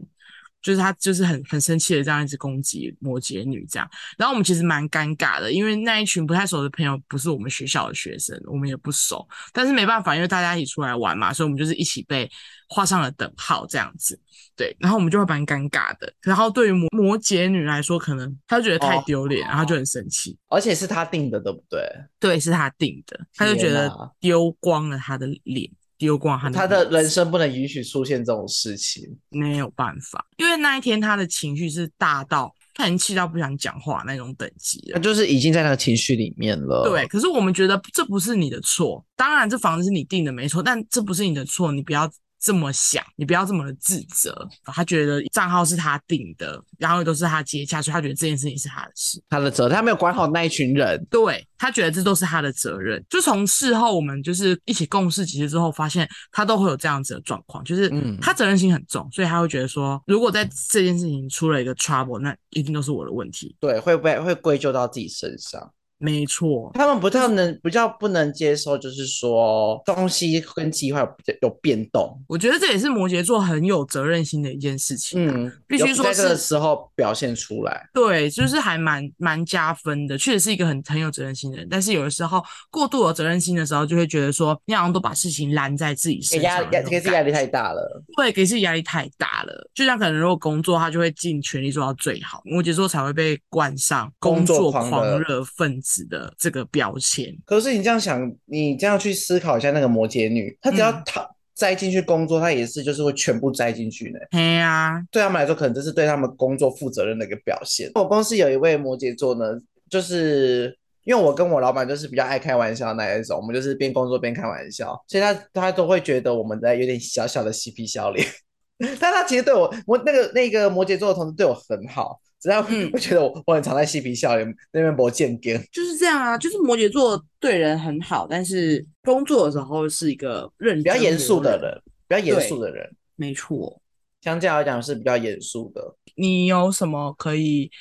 [0.65, 12.27] 就是他就是很很生气的这样一直攻击摩羯女这样，然后我们其实蛮尴尬的，因为那一群不太熟的朋友不是我们学校的学生，我们也不熟，但是没办法，因为大家一起出来玩嘛，所以我们就是一起被
[12.67, 14.19] 画上了等号这样子，
[14.55, 16.11] 对，然后我们就会蛮尴尬的。
[16.19, 21.79] 然后对于摩摩羯女来说，可能她觉得太丢脸，哦，然后就很生气，而且是他定的，对不对？
[22.19, 25.69] 对，是他定的，他就觉得丢光了他的脸。
[25.97, 36.89] 丢光他，他的人生不能允许出现这种事情，没有办法，因为那一天他的情绪是大到他已经气到不想讲话那种等级了，他就是已经在那个情绪里面了。
[36.89, 42.11] 对，可是我们觉得这不是你的错，当然这房子是你定的没错，但这不是你的错，你不要。
[42.39, 44.47] 这么想，你不要这么的自责。
[44.65, 51.03] 他觉得账号是他定的，然后都是他接洽，所以他觉得这件事情是他的事，他的责任，他没有管好那一群人。
[51.09, 53.03] 对，他觉得这都是他的责任。
[53.09, 63.55] 就从事后我们就是一起共事几次之后，发现他都会有这样子的状况，就是他责任心很重，所以他会觉得说，如果在这件事情出了一个 trouble，那一定都是我的问题。
[63.59, 65.71] 对，会被会归咎到自己身上。
[65.97, 71.07] 没错，他们不太能比较不能接受，就是说东西跟计划有
[71.41, 72.21] 有变动。
[72.27, 77.89] 我觉得这也是摩羯座很有责任心的一件事情，嗯，必须说在这个时候表现出来。
[77.93, 81.67] 对，就是还蛮蛮加分的，确实是一个很很有责任心的人。
[81.69, 88.03] 但是有的时候过度有责任心的时候，就会觉得说你好像都把事情揽在自己身上，压压给自己压力太大了。
[88.17, 89.69] 对，给自己压力太大了。
[89.73, 104.19] 就像可能如果工作，他就会尽全力做到最好，摩羯座才会被冠上工作狂热分子的这个标签，可是你这样想，你这样去思考一下，那个摩羯女，她只要她栽进去工作，她也是就是会全部栽进去的。
[104.31, 107.91] 对啊，对他们来说，可能这是对他们工作负责任的一个表现。
[107.93, 109.45] 我公司有一位摩羯座呢，
[109.87, 118.27] 就是因为我跟我老板就是比较爱开玩笑那一种，我们就是边工作边开玩笑，所以他他都会觉得我们在有点小小的嬉皮笑脸，
[118.99, 122.19] 但他其实对我，我那个那个摩羯座的同事对我很好。
[122.41, 122.59] 只要
[122.93, 126.37] 我觉得我我很常在嬉皮笑脸，那边不见见，就是这样啊。
[126.37, 132.95] 就是摩羯座对人很好，但是工作的时候是一个认真比较严肃的人，比较严肃的人。
[133.15, 133.81] 没错，
[134.21, 135.95] 相较来讲是比较严肃的。
[136.15, 137.71] 你有什么可以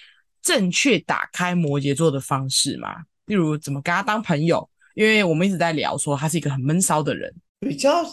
[0.41, 3.03] 正确打开摩羯座的方式吗？
[3.27, 4.69] 例如怎么跟他当朋友？
[4.95, 8.05] 因为我们一直在聊说他是一个很闷骚的人，比较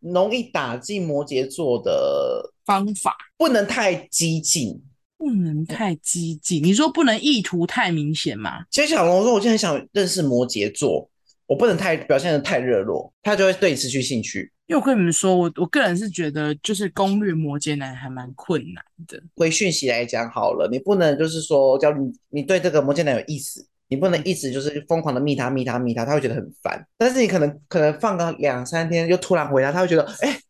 [0.00, 4.82] 容易打进摩羯座的方法，不能太激进。
[5.22, 8.64] 不能太激进，你说不能意图太明显吗？
[8.72, 11.08] 其实小龙说，我今天很想认识摩羯座，
[11.46, 14.50] 我不能太表现的太热络，他就会对你失去兴趣。
[14.66, 19.22] 因为我跟你们说，我我个人是觉得，就是攻略摩羯男还蛮困难的。
[19.36, 26.84] 回讯息来讲好了，你不能就是说，叫你你对这个摩羯男有意思，你不能一直就是疯狂的密他密他密他，他会觉得很烦。
[26.98, 30.32] 但是你可能可能放个两三天，又突然回他，他会觉得哎。
[30.32, 30.40] 欸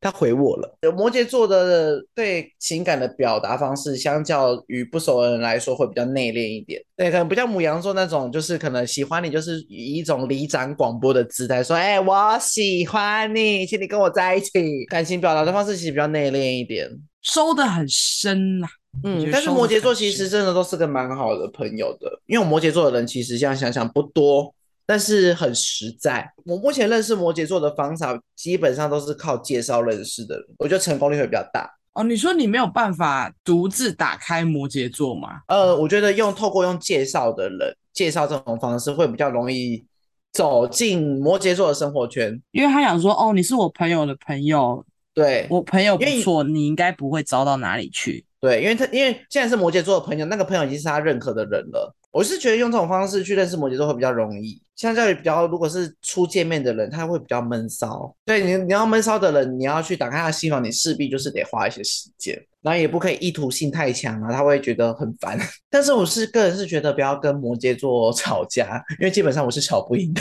[0.00, 0.78] 他回我了。
[0.82, 6.82] 有摩羯座的对情感的表达方式，相较于不熟的人来说，会比较内敛一点。
[6.96, 14.50] 对，可能不像母羊座那种，就是可能喜欢你，就是以一种里长广播的姿态说：“哎、欸，我喜欢你，请你跟我在一起。”
[14.88, 16.88] 感情表达的方式其实比较内敛一点，
[17.22, 18.70] 收的很深呐、啊。
[19.04, 24.52] 嗯，但是摩羯座其实真的都是个蛮好的朋友的，因为摩羯座的人其实这样想想不多。
[24.90, 26.28] 但是很实在。
[26.44, 31.70] 我目前认识摩羯座的方法，基本上都是靠介绍认识的人，我觉得成功率会比较大。
[31.92, 35.42] 哦，你说你没有办法独自打开摩羯座吗？
[35.46, 39.84] 呃，我觉得用透过用介绍的人介绍这种方式会比较容易
[40.32, 48.24] 走进摩羯座的生活圈，因为他想说，哦，你是我朋友的朋友，对，我朋友不错，你应该不会糟到哪里去。
[48.40, 51.94] 对，因为他因为现在是摩羯座的朋友，那个朋友已经是他认可的人了。
[52.12, 58.12] 我是觉得用这种方式去认识摩羯座会比较容易，相较于比较如果是初见面的人，他会比较闷骚。
[58.24, 65.38] 对你，你要闷骚的人，你要去打开他的心房，你势必就是得花一些时间，然后也不可以意图性太强啊，他会觉得很烦。
[65.70, 70.20] 但是我是个人是觉得不要跟摩羯座吵架，因为基本上我是吵不赢的。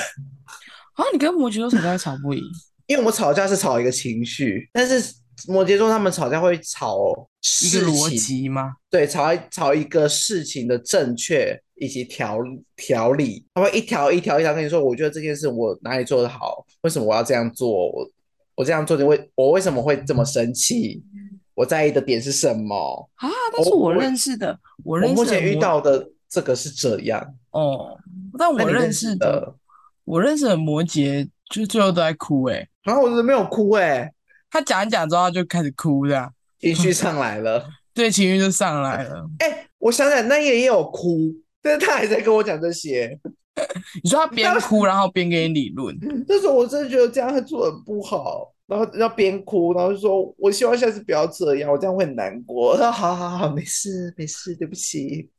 [0.94, 2.44] 啊，你跟摩羯座吵架吵不赢？
[2.86, 5.19] 因为我吵架是吵一个情绪，但是。
[5.48, 7.28] 摩羯座他们吵架会吵
[7.64, 8.74] 一个逻辑吗？
[8.90, 12.40] 对，吵一吵一个事情的正确以及条
[12.76, 17.70] 条理，他会一条一条一条跟你说，我觉得这件事我哪里做得好，为什么我要这样做？
[17.70, 18.10] 我
[18.56, 21.02] 我这样做，你为我为什么会这么生气？
[21.56, 23.30] 我在意的点是什么啊？
[23.56, 27.98] 但是我认识的，我，我，认识的我目前遇到的这个是这样哦，
[28.38, 29.56] 但我认识的，
[30.06, 34.14] 我认识的摩羯就最后都在哭哎、欸，然后我是没有哭哎、欸。
[34.52, 39.26] 他讲一讲之后就开始哭，这样 情绪上来了，对，情绪就上来了。
[39.40, 43.20] 哎、欸，我想想，那也也有哭，但是他还在跟我讲这些。
[44.02, 45.94] 你说他边哭然后边给你理论，
[46.28, 52.78] 那时候我真的觉得这样他做的不好，然后要边哭，然后就说我希望下次不要这样，我这样会很难过。
[52.78, 55.30] 他说好好好，没事没事，对不起。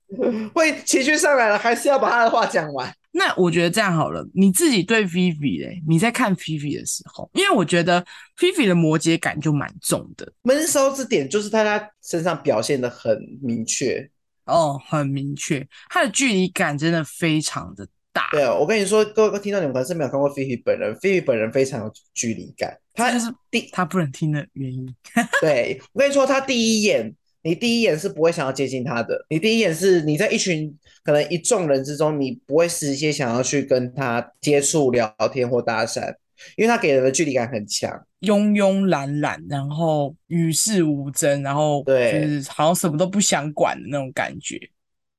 [0.52, 2.92] 会情绪上来了，还是要把他的话讲完。
[3.12, 5.82] 那我觉得这样好了，你自己对 Vivi 嘞？
[5.88, 8.04] 你在看 Vivi 的时候，因为我觉得
[8.38, 10.32] Vivi 的摩羯感就蛮重的。
[10.42, 14.08] 闷骚之点就是在他身上表现的很明确
[14.44, 18.28] 哦，很明确，他的距离感真的非常的大。
[18.30, 24.94] 对啊，我跟你说，各位听到你们可能是没有看过 Vivi 本人，Vivi 本人非常有距离感，他就是第他不能听的原因。
[25.42, 27.14] 对，我跟你说，他第一眼。
[27.42, 36.14] 你第一眼是不会想要接近他的，你第一眼是你在一群可能一众人之中，你不会直接想要去跟他接触、聊天或搭讪，
[36.56, 44.60] 因为他给人的距离感很强，慵慵懒懒，然后与世无争，然后对，好像什么都不想管的那种感觉。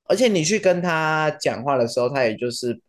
[0.04, 2.80] 而且你去跟他讲话的时候，他也就是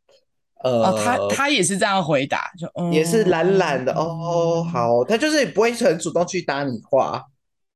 [0.62, 7.24] 呃，哦、他他也是这样回答，就、嗯、也是懒懒的哦，好，他就是不会很主动去搭你话，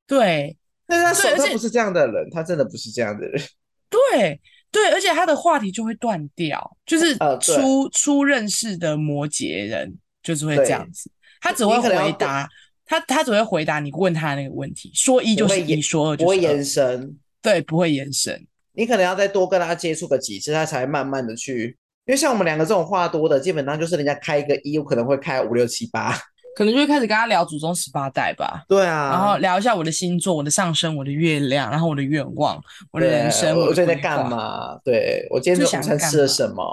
[0.07, 0.55] 对。
[0.87, 3.43] 但是他手他不是这样的人，他真的不是这样的人。
[3.91, 12.49] 对对，而且他的话题就会断掉，就是初、呃、初认识的摩羯人就是会这样子，他只会回答
[12.85, 18.47] 他他只会回答你问他的那个问题，说一就是一，说二就是二，不会延伸，对，不会延伸。
[18.73, 26.15] 你可能要再多跟他接触个几次，他才慢慢的去，因为像我们两个这种话多的，基本上就是人家开一个一，有可能会开五六七八。
[26.57, 28.65] 可能就会开始跟他聊祖宗十八代吧。
[28.67, 32.59] 对啊，然后聊一下我的星座、我的上升、我的月亮，然后我的愿望、
[32.91, 33.55] 我的人生。
[33.55, 34.75] 我最近在干嘛？
[34.83, 36.65] 对，我今天早餐吃了什么？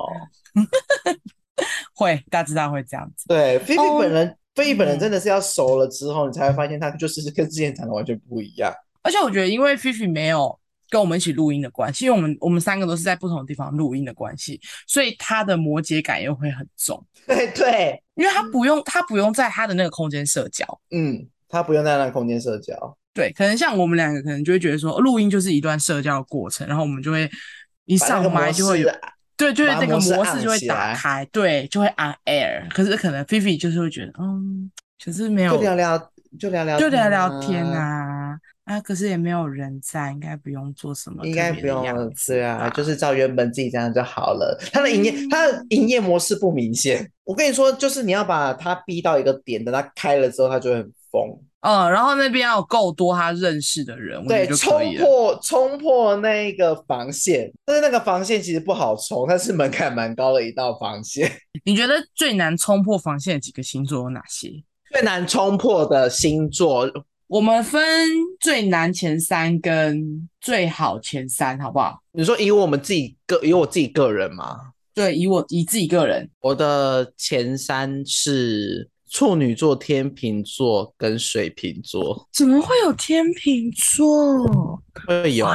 [1.94, 3.26] 会，大知道会这样子。
[3.28, 8.74] 对，菲菲本人，菲菲本人真的是要熟了之后，你才会发现他就是跟之前谈的完全不一样。
[9.02, 10.58] 而且我觉得，因为菲菲没有。
[10.90, 17.04] 跟我们一起录音的关系，因为我们我们三个都是在不同的地方录音的关系，所以他的摩羯感又会很重。
[17.26, 22.98] 对 对，因为他不用他不用在他的那个空间社交，嗯，他不用在那个空间社交。
[23.14, 27.30] 对，可能像我们两个，可能就会觉得说，录音就是一段社交的过程，然后我们就会
[27.86, 28.90] 一上麦就会有，
[29.38, 32.68] 对，就是那个模式就会打开，对，就会 on air。
[32.70, 34.72] 可是可能菲菲就是会觉得，嗯，
[35.04, 38.38] 可是没有，就聊聊，就聊聊，就聊聊天啊。
[38.66, 41.84] 啊，可是也没有人在，应该不用做什么，应该不用
[42.28, 44.58] 对啊，就是照原本自己这样就好了。
[44.72, 47.12] 他的营业，他的营业模式不明显。
[47.26, 51.38] 我跟你说，就是你要把他逼到一个点，等他开了之后，他就会很疯。
[51.60, 57.52] 嗯，然后那边要有够多他认识的人，对，冲破冲破那个防线。
[57.66, 61.30] 但是那个防线其实不好冲，它是门槛蛮高的一道防线。
[61.66, 64.50] 你觉得最难冲破防线的几个星座有哪些？
[64.90, 66.90] 最难冲破的星座。
[67.34, 67.82] 我们分
[68.40, 72.00] 最难前三跟最好前三，好不好？
[72.12, 74.60] 你说以我们自己个，以我自己个人吗？
[74.94, 82.30] 对，以我以自己个人，我的前三是处女座、天秤座跟水瓶座。
[82.32, 84.84] 怎么会有天秤座？
[85.08, 85.48] 会有。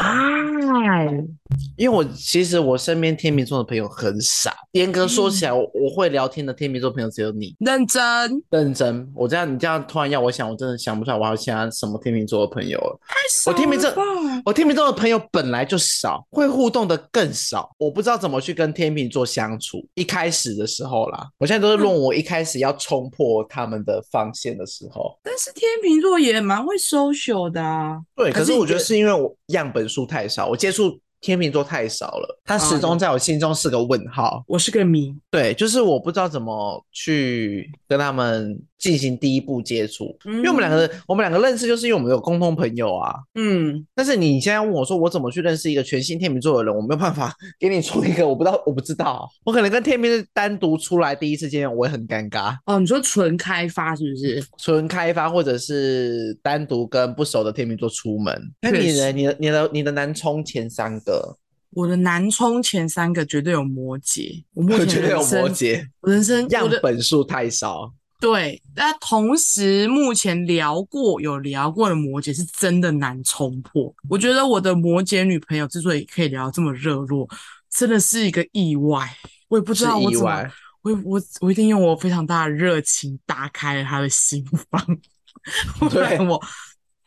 [1.76, 4.52] 因为我其实我身边天秤座的朋友很少。
[4.72, 7.54] 严格说起来，我、嗯、我会聊天的天秤座朋友只有你。
[7.60, 9.10] 认真，认真。
[9.14, 13.00] 我这样，你这样突然要我想，我真的想不出来我还有其他什么天秤座的朋友了。
[13.06, 13.56] 太少了。
[13.56, 14.02] 我天秤座，
[14.44, 17.70] 我天秤座的朋友本来就少，会互动的更少。
[17.78, 19.86] 我不知道怎么去跟天秤座相处。
[19.94, 25.18] 一开始的时候啦，我现在都是论我一开始要冲破他们的防线的时候。
[25.22, 27.98] 但是天秤座也蛮会 social 的啊。
[28.14, 30.98] 对，可是我觉得是因为我样本数太少，我接触。
[31.20, 34.22] 天秤座太少了，他始终在我心中是个问号。
[34.22, 43.12] 啊、我是个谜，对，就是我不知道怎么去跟他们进行第一步接触，嗯、因为我们两个，我们两个认识就是因为我们有共同朋友啊。
[43.34, 52.56] 嗯，但是你现在问我说我怎么去认识一个全新天秤座的人，我没有办法给你出一个，我不知道，我不知道，我可能跟天秤是单独出来第一次见面，我也很尴尬。
[52.66, 54.44] 哦，你说纯开发是不是？
[54.56, 58.40] 纯开发，或者是单独跟不熟的天秤座出门？
[58.62, 61.36] 那你的、你的、你的、你的南充前三个？
[61.74, 67.92] 我的南充前三个绝对有摩羯，我目前绝对有摩羯，我人生样本数太少。
[68.20, 73.94] 对，那同时目前聊过有聊过的摩羯是真的难冲破。
[74.08, 77.28] 我觉得我的摩羯女朋友之所以可以聊这么热络，
[77.70, 79.08] 真的是一个意外。
[79.48, 80.50] 我也不知道我怎么，
[80.82, 84.98] 我我我一定用我非常大的热情打开了她的心房。
[85.90, 86.42] 对我。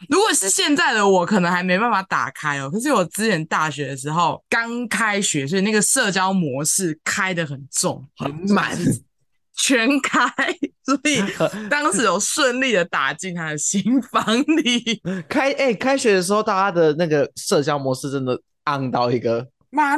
[0.09, 2.67] 如果是现在的我，可能还没办法打开哦。
[2.71, 8.75] 可是我之前大学的时候刚开学，所以那个社交模式开的很重，很满，
[9.55, 10.25] 全开，
[10.83, 11.21] 所以
[11.69, 15.01] 当时有顺利的打进他的心房里。
[15.29, 18.33] 开哎、欸，开学的时候，大家的那个社交模式真的
[18.65, 19.45] on 到一个，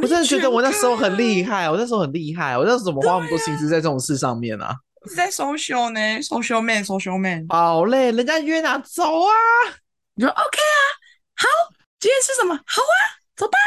[0.02, 4.76] 我真的觉得我那时候很厉害，我那时候很厉害，我那时候怎么花那么多心思在这种事上面啊？
[5.10, 9.32] 是在 social 呢，social man，social man，好嘞，人家约哪走啊？
[10.16, 10.80] 你说 OK 啊，
[11.36, 11.48] 好，
[12.00, 12.56] 今天吃什么？
[12.56, 12.96] 好啊，
[13.36, 13.58] 走吧。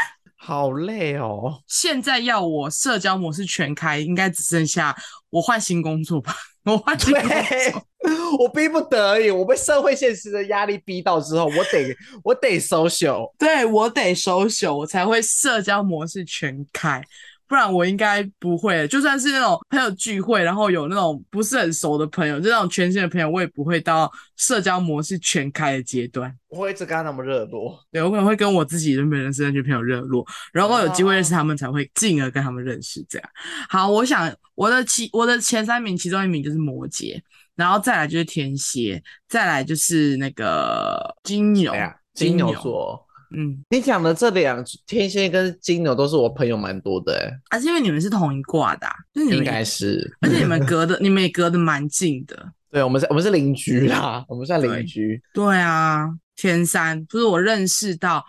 [0.47, 1.61] 好累哦。
[1.67, 4.95] 现在要我社交模式全开，应该只剩下
[5.29, 6.33] 我换新工作吧？
[6.63, 7.85] 我换新工作，
[8.39, 17.03] 我逼不得已，我被社会现实的压力逼到之后，我得我得 social，对我得 social，我才会社交模式全开。
[17.47, 26.35] 不然我应该不会，就算是那种朋友聚会，然后有那种不是很熟的朋友，就那种全新的朋友，我也不会到社交模式全开的阶段。
[26.49, 33.05] 我会一直跟他那么热络，对，我可能会跟我自己原本认识的那群朋友热络，然后有机会认识他们，才会进而跟他们认识。
[33.09, 33.29] 这样，
[33.69, 37.19] 好，我想我的其我的前三名，其中一名就是摩羯，
[37.55, 43.06] 然后再来就是天蝎，再来就是那个金牛，哎、金牛座。
[43.35, 52.53] 嗯，你讲的这两天蝎跟金牛都是我朋友蛮多的哎，而、啊、是因为你们是同一挂的、啊，就是应该是，而且你们隔的，你们也隔的蛮近的。
[52.71, 55.45] 对，我们是，我们是邻居啦，我们算邻居对。
[55.45, 58.23] 对啊，天山就是我认识到，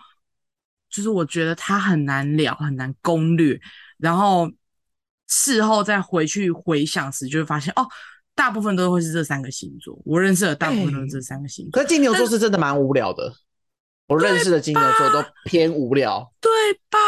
[0.89, 3.59] 就是我觉得他很难聊，很难攻略，
[3.97, 4.49] 然后
[5.27, 7.85] 事后再回去回想时，就会发现哦，
[8.33, 11.71] 大部分都会是这三个星座，我认识的大部分都是这三个星座。
[11.71, 13.33] 可是金牛座是真的蛮无聊的。
[14.09, 16.51] 我认识的金牛座都偏无聊，对
[16.89, 16.99] 吧？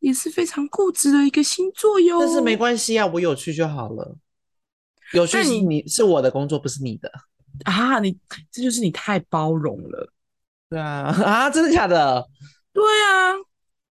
[0.00, 2.18] 也是非常固执的一个星座哟。
[2.18, 4.16] 但是没关系啊，我有趣就好了。
[5.12, 7.08] 有趣是你，你是我的工作，不是你的
[7.64, 8.00] 啊！
[8.00, 8.18] 你
[8.50, 10.12] 这就是你太包容了。
[10.68, 12.26] 对啊， 啊，真的假的？
[12.72, 13.36] 对啊，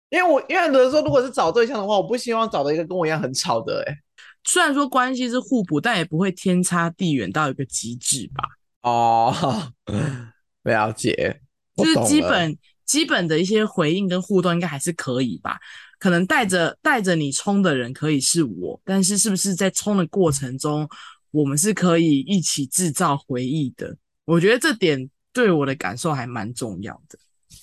[0.09, 3.91] 因为我因为很多人说，如果是找对象的话，我不希望找到一个跟我一样很吵的、欸。
[3.91, 3.95] 哎，
[4.43, 8.43] 虽然说关系是互补，但也不会天差地远到一个极致吧？
[8.81, 9.71] 哦，
[10.63, 11.41] 了解。
[11.83, 15.59] 就是基本基本的一些回应跟互动应该还是可以吧？
[15.99, 20.87] 可能带着带着你冲的人可以是我，但是是不是在冲的过程中，
[21.31, 23.97] 我们是可以一起制造回忆的？
[24.25, 27.19] 我觉得这点对我的感受还蛮重要的。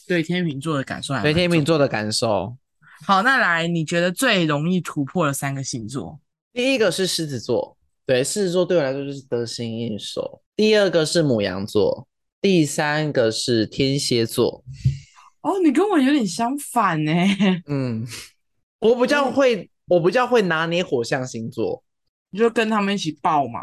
[0.07, 2.57] 对天秤座的感受还对天秤座的感受。
[3.07, 6.21] 好，那来，你觉得最容易突破的三个星座？
[6.53, 10.43] 第一个是狮子座，对，狮子座对我来说就是得心应手。
[10.55, 12.07] 第二个是母羊座。
[12.47, 14.63] 第三个是天蝎座，
[15.41, 17.13] 哦，你跟我有点相反呢。
[17.67, 18.07] 嗯，
[18.79, 21.83] 我比较会，嗯、我比较会拿捏火象星座，
[22.31, 23.63] 你就跟他们一起爆嘛。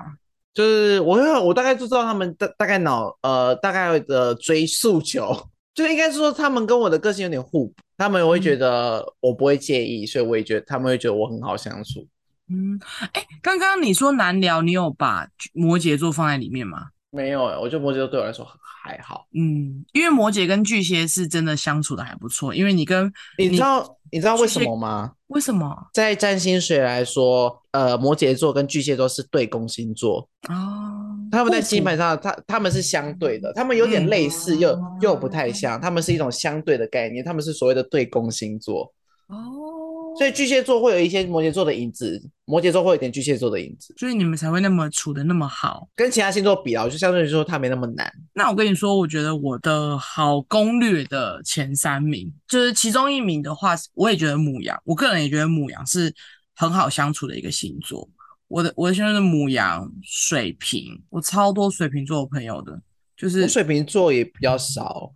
[0.53, 1.15] 就是我，
[1.45, 5.33] 我大概就知道他们大大概脑呃大概的追诉求，
[5.73, 12.05] 就应该是说他们跟我的个性有点互补，他们会觉得我不会介意，嗯、所以我也觉得他们会觉得我很好相处。
[12.49, 12.77] 嗯，
[13.13, 16.87] 哎、欸，刚刚你说难聊，你有把摩羯座放在里面吗？
[17.11, 18.45] 没有，我觉得摩羯座对我来说
[18.83, 19.25] 还好。
[19.33, 22.53] 嗯，因为摩羯跟巨蟹是真的相处的还不错。
[22.53, 25.13] 因为你跟你知道你，知道为什么吗？
[25.27, 25.73] 为什么？
[25.93, 38.93] 在占星学来说，呃摩羯座跟巨蟹座是对宫星座哦，他们在基本上他他们是相对的，他们有点类似又、嗯、又不太像，他们是一种相对的概念，他们是所谓的对宫星座
[39.27, 39.82] 哦。
[40.17, 45.89] 所以巨蟹座会有一些摩羯座的影子，摩羯座会有点巨蟹座的影子，所以你们才会那么处的那么好。
[45.95, 48.11] 跟其他星座比啊，就相对来说它没那么难。
[48.33, 56.13] 那我跟你说，我觉得我的好攻略的前三名，就是其中一名的话，我也觉得母羊，我个人也觉得母羊是
[56.55, 58.07] 很好相处的一个星座。
[58.47, 62.79] 我的我的星座是母羊、水瓶，我超多水瓶座的朋友的，
[63.17, 65.11] 就是水瓶座也比较少。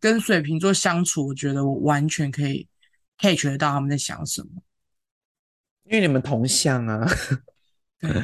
[0.00, 2.66] 跟水瓶座相处，我觉得我完全可以。
[3.22, 4.48] 可以觉得到他们在想什么，
[5.84, 7.08] 因为你们同向啊，
[8.00, 8.10] 对。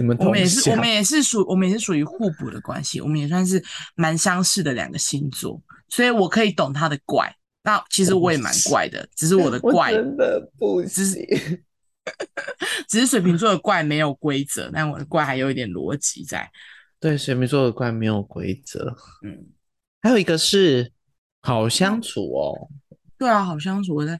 [0.00, 3.60] 你们同我们也是，我们也是属，我们也是属于互补的关系，我们也算是
[3.96, 7.34] 蛮相似的两个星座，所以我可以懂他的怪。
[7.64, 11.16] 那其实我也蛮怪的，只是我的怪真的不，只是
[12.88, 16.48] 只是水瓶座的怪没有规则，但我的怪还有一点逻辑在。
[17.00, 19.46] 对，水瓶座的怪没有规则，嗯，
[20.00, 20.92] 还有一个是
[21.40, 22.70] 好相处哦。
[23.18, 23.96] 对啊，好相处。
[23.96, 24.18] 我在，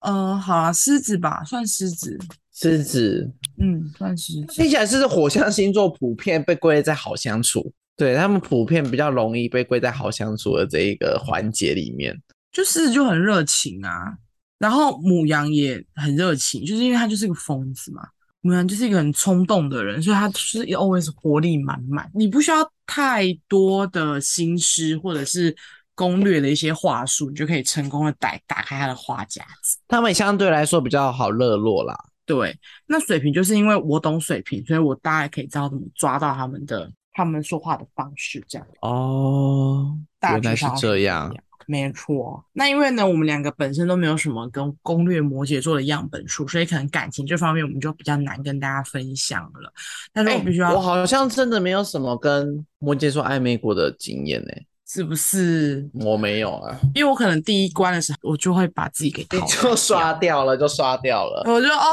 [0.00, 2.18] 呃，好啊，狮子吧，算狮子。
[2.54, 4.46] 狮子，嗯，算狮子。
[4.46, 12.18] 听起来是火象星座普遍被归类在好相处，对，他们普遍比较容易被归在好相处的这一个环节里面。
[12.52, 14.16] 就狮子就很热情啊，
[14.58, 18.02] 然后母羊也很热情，就是因为他就是个疯子嘛。
[18.40, 22.10] 母羊就是一个很冲动的人，所以他就是 always 活力满满。
[22.14, 25.54] 你不需要太多的心思，或者是。
[25.96, 29.78] 攻略的一些话术，你就可以成功的打打开他的话匣子。
[29.88, 31.98] 他们相对来说比较好热络啦。
[32.24, 38.66] 对，那水瓶就是因为我懂水瓶，所以我大概可以知道怎么抓到他们的他们说话的方式，这样。
[38.80, 41.32] 哦，原来是这样，
[41.66, 42.44] 没错。
[42.52, 49.72] 那因为呢，我们两个本身都没有什么跟攻略摩羯座的样本数，所以可能感情这方面我们就比较难跟大家分享了。
[50.12, 54.66] 但是我必须要、欸，我好像真的没有什么跟摩羯座暧昧过的经验呢、欸。
[54.96, 55.86] 是不是？
[55.92, 61.42] 我没有啊，因为我可能第一关的时候，我就会把自己给你就刷掉了，就刷掉了。
[61.44, 61.92] 我就哦，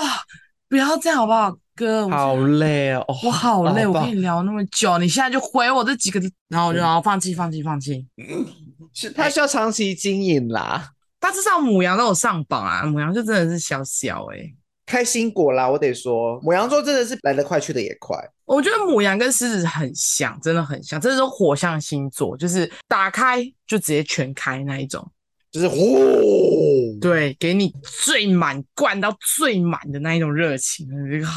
[0.70, 2.08] 不要这样好不好，哥？
[2.08, 8.08] 好累哦，我好累，我跟你聊那么久，你现在就回我这几个字，然后我就然后放弃，放弃，放弃。
[8.94, 14.56] 是他需要长期经营啦，他至少母羊都有上榜啊，母羊就真的是小小哎、欸。
[14.94, 18.16] 开心果啦，我得说，母羊座真的是来得快去得也快。
[18.46, 25.04] 我觉得母羊跟狮子很像，真的很像，这是火象星座，就是打开就直接全开那一种，
[25.52, 30.88] 就是呼，对，给你最满灌到最满的那一种热情。
[30.88, 31.28] 这个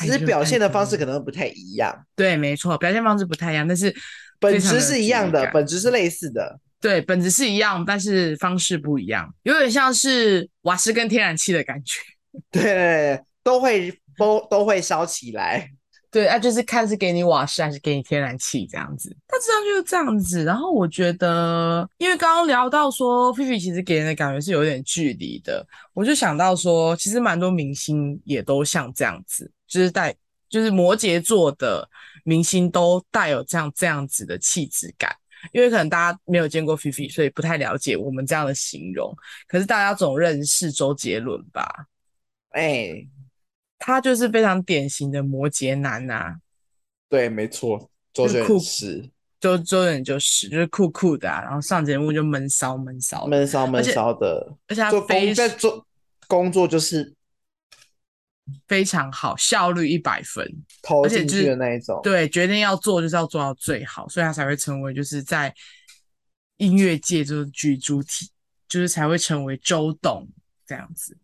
[0.00, 2.04] 只是表现的方式可能不太一样。
[2.14, 3.94] 对，没错，表现方式不太一样，但是
[4.38, 6.60] 本质是一样的，本质是类似的。
[6.82, 11.98] 对，本质是一样，但是方式不一样，有点像是瓦斯跟天然气的感觉。
[12.50, 15.68] 对，都会都都会烧起来。
[16.12, 19.16] 对啊，就是看是给你瓦斯还是给你天然气这样子。
[19.28, 20.42] 大致上就是这样子。
[20.42, 25.64] 然后我觉得，因为刚刚聊到说，菲菲其实给人的感觉是有点距离的，
[25.94, 30.12] 我就想到说，其实蛮多明星也都像这样子，就是带，
[30.48, 31.88] 就是摩羯座的
[32.24, 35.14] 明星都带有这样这样子的气质感。
[35.52, 39.14] 因为可能大家没有见过菲菲，所以不太了解我们这样的形容。
[39.46, 41.64] 可是大家总认识周杰伦吧？
[42.50, 43.08] 哎、欸，
[43.78, 46.36] 他就是非常典型的摩羯男呐、啊。
[47.08, 55.84] 对，没错，周杰伦是，周周杰伦就是就是酷酷的、啊，然后上节目就闷骚闷骚，闷骚闷骚的，而且他非在做
[56.28, 57.14] 工作就是
[58.68, 60.46] 非常好，效率一百分，
[60.82, 62.00] 投进去的那一种。
[62.02, 65.54] 对，决定要做就是要做到最好，所以他才会成为就是在
[66.58, 68.30] 音乐界就是举主体，
[68.68, 70.28] 就是才会成为周董
[70.66, 71.16] 这样子。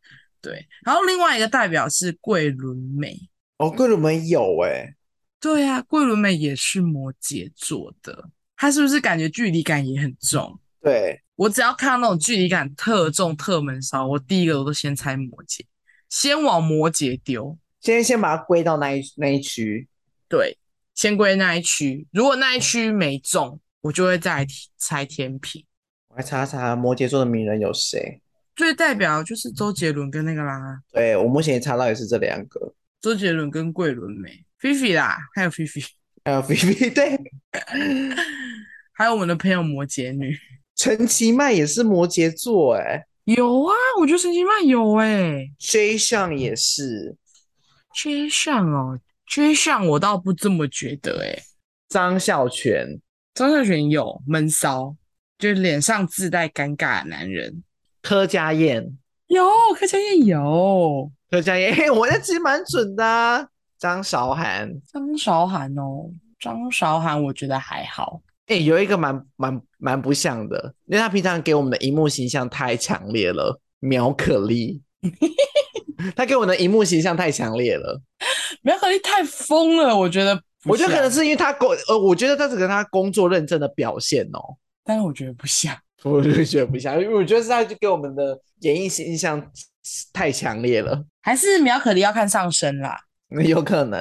[0.47, 3.28] 对，然后另外一个代表是桂纶镁
[3.59, 4.94] 哦，桂纶镁有哎、欸，
[5.40, 10.57] 对啊，桂纶镁也是摩羯座的，他是不是感觉距离感也很重？
[10.80, 15.62] 对，我只要看到那种距离感特重、特闷骚，我第一个我都先猜摩羯，
[16.09, 19.88] 先往摩羯丢，先先把它归到那一那一区，
[20.28, 20.57] 对，
[20.94, 25.64] 先归那一区，如果那一区没中，我就会再猜天平。
[26.09, 28.20] 我来查查摩羯座的名人有谁。
[28.57, 35.82] 最代表就是周杰伦跟那个啦，对，我目前也查到也是这两个，周杰伦跟桂纶镁，菲菲啦，还有菲菲，
[36.24, 37.20] 还有菲菲， 对，
[38.94, 40.34] 还有我们的朋友摩羯女。
[40.74, 47.14] 陈其迈也是摩羯座，哎，有啊，我觉得陈其迈有哎，J 项也是
[47.94, 48.98] ，J 项哦
[49.30, 51.42] ，J 项我倒不这么觉得哎，
[51.88, 53.00] 张孝全，
[53.34, 54.96] 张孝全有闷骚，
[55.38, 57.62] 就是脸上自带尴尬的男人。
[58.07, 58.96] 柯佳燕，
[59.26, 59.44] 有
[59.74, 63.44] 柯佳燕有柯佳嬿，我那其实蛮准的、啊。
[63.80, 68.22] 张韶涵，张韶涵哦，张韶涵我觉得还好。
[68.46, 73.61] 哎、欸，有一个蛮蛮蛮不像的，因为他平常给我们的荧幕形象太强烈了。
[73.80, 74.80] 苗可丽，
[76.14, 78.00] 他给我的荧幕形象太强烈了。
[78.62, 80.40] 苗可丽太疯了，我觉得。
[80.64, 84.57] 我觉得可能是因为他工，呃，我觉得这是跟他工作认真的表现哦。
[84.84, 85.76] 但是我觉得不像，
[86.11, 89.44] 我就觉得不像，因为我觉得是他就给我们的演艺形象
[90.12, 91.04] 太强烈了。
[91.22, 92.96] 还是苗可丽要看上身啦？
[93.44, 94.00] 有可能。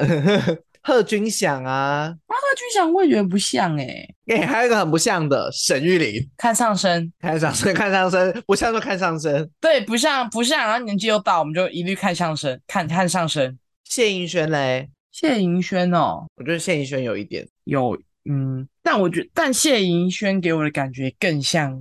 [0.84, 4.16] 贺军翔啊，啊，贺军翔我也觉得不像哎、欸。
[4.28, 9.50] 哎、欸，还有一个很不像的沈玉琳，看上身，看上身，看上身，不像就看上身。
[9.60, 13.58] 对，不像不像，然后年纪又大，我们就一律看上身，看看上身。
[13.84, 14.88] 谢盈萱嘞？
[15.12, 17.98] 谢盈萱哦，我觉得谢盈萱有一点有，
[18.30, 21.76] 嗯，但我觉得，但谢盈萱给我的感觉更像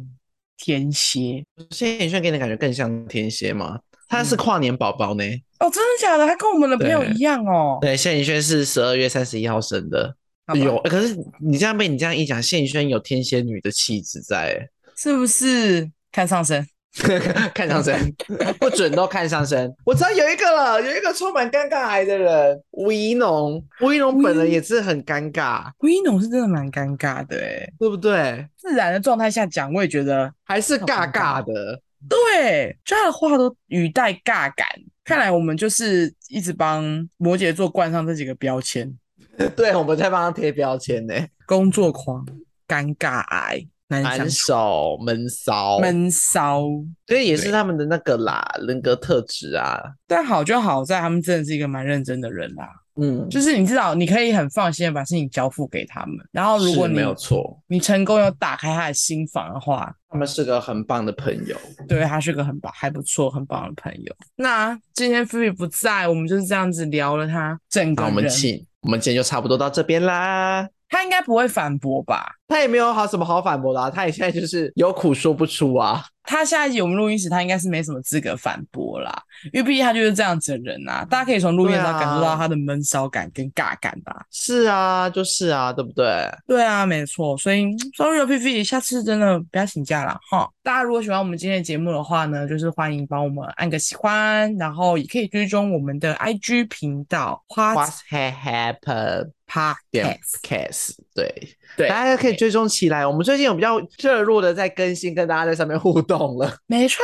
[0.64, 1.44] 天蝎。
[1.70, 3.78] 谢颖轩给你的感觉更像天蝎吗？
[4.08, 5.22] 他是跨年宝宝呢。
[5.58, 6.26] 哦，真的假的？
[6.26, 7.76] 他跟我们的朋友一样哦。
[7.82, 10.16] 对，谢宇轩是十二月三十一号生的。
[10.54, 15.90] 有，可是你这样被你这样一讲，谢宇轩有天蝎女的气质在，是不是？
[16.10, 16.66] 看上升，
[17.52, 18.14] 看上身，
[18.60, 19.72] 不准都看上身。
[19.84, 23.62] 我知道有一个了，有一个充满尴尬癌的人，吴一农。
[23.80, 25.70] 吴一农本人也是很尴尬。
[25.80, 28.46] 吴一农是真的蛮尴尬的，哎，对不对？
[28.56, 31.80] 自然的状态下讲，我也觉得还是尬尬的。
[32.08, 34.66] 对，就他的话都语带尬感。
[35.04, 36.84] 看来我们就是一直帮
[37.16, 38.92] 摩羯座冠上这几个标签。
[39.56, 41.14] 对，我们在帮他贴标签呢。
[41.46, 42.24] 工作狂、
[42.68, 43.66] 尴尬癌、
[44.02, 46.62] 难手、闷骚、闷骚，
[47.06, 49.80] 所以也是他们的那个啦，人格特质啊。
[50.06, 52.68] 但好就好在他们真的是一个蛮认真的人啦。
[52.96, 56.16] 嗯，就是你知道，你可以很放心的把事情交付给他们。
[56.30, 61.56] 然后，如果你没有错，你成功有打开他的心房的话，他们是个很棒的朋友。
[61.88, 64.14] 对，他是个很棒、还不错、很棒的朋友。
[64.36, 68.14] 那今天菲菲不在，我们就是这样子聊了他整个人。
[68.14, 70.68] 我们请，我们今天就差不多到这边啦。
[70.88, 72.36] 他应该不会反驳吧？
[72.54, 76.04] 他也没有好什么好反驳的啊，他也现在就是有苦说不出啊。
[76.22, 79.12] 他下一集我们录音时，他应该是没什么资格反驳啦，
[79.52, 81.04] 因为毕竟他就是这样子的人啊。
[81.10, 84.24] 大家可以从录音上感受到他的闷骚感跟尬感吧。
[84.30, 86.30] 是啊，就是啊，对不对？
[86.46, 87.36] 对啊，没错。
[87.36, 90.48] 所以，sorry 哦，菲菲，下次真的不要请假了哈。
[90.62, 97.44] 大家如果喜欢我们今天的节目的话呢，就是欢迎帮我们按个喜欢，然后也可以追踪我们的 IG 频道。
[97.54, 99.32] What has happened?
[99.46, 103.06] Podcast，对对，大家可以追踪起来。
[103.06, 106.56] 我们最近有比较热络的在更新，跟大家在上面互动了。
[106.66, 107.02] 没错，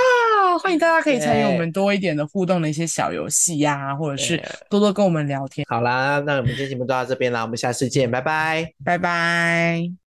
[0.62, 5.66] 欢迎大家可以参与我们多一点的互动的一些小游戏呀，或者是多多跟我们聊天。
[5.68, 9.90] 好啦，那我们今天节目就到这边啦，我们下次见，拜拜，拜拜。